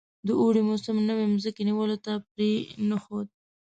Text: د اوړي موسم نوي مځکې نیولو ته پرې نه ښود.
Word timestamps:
د 0.27 0.29
اوړي 0.41 0.61
موسم 0.69 0.95
نوي 1.09 1.25
مځکې 1.33 1.61
نیولو 1.69 1.97
ته 2.05 2.13
پرې 2.31 2.51
نه 2.89 2.97
ښود. 3.03 3.27